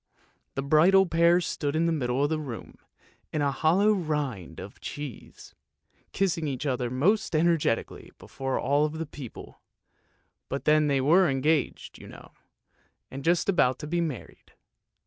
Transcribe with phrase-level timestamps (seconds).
[0.55, 2.79] The bridal pair stood in the middle of the room,
[3.31, 5.53] in the hollow rind of a cheese,
[6.11, 9.61] kissing each other most energetically before all the other people,
[10.49, 12.31] but then they were engaged, you know,
[13.11, 14.53] and just about to be married.